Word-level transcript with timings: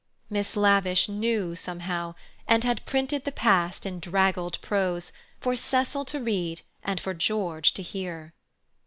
'"Miss 0.31 0.55
Lavish 0.57 1.07
knew, 1.07 1.55
somehow, 1.55 2.15
and 2.47 2.63
had 2.63 2.83
printed 2.87 3.23
the 3.23 3.31
past 3.31 3.85
in 3.85 3.99
draggled 3.99 4.59
prose, 4.61 5.11
for 5.39 5.55
Cecil 5.55 6.05
to 6.05 6.19
read 6.19 6.61
and 6.83 6.99
for 6.99 7.13
George 7.13 7.71
to 7.75 7.83
hear. 7.83 8.33